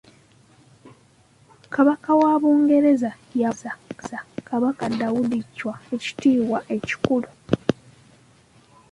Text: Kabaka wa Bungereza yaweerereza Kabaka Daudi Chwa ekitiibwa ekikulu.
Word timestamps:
Kabaka 1.73 2.09
wa 2.21 2.33
Bungereza 2.41 3.11
yaweerereza 3.41 4.19
Kabaka 4.49 4.83
Daudi 4.99 5.39
Chwa 5.55 5.75
ekitiibwa 5.95 6.59
ekikulu. 6.75 7.29